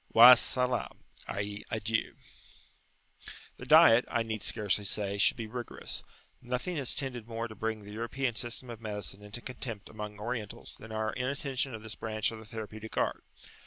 [0.15, 0.93] [FN#14]"
[3.57, 6.01] The diet, I need scarcely say, should be rigorous;
[6.41, 10.75] nothing has tended more to bring the European system of medicine into contempt among Orientals
[10.77, 13.23] than our inattention to this branch of the therapeutic art.